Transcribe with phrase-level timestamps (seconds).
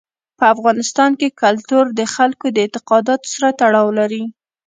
[0.37, 4.23] په افغانستان کې کلتور د خلکو د اعتقاداتو سره تړاو لري.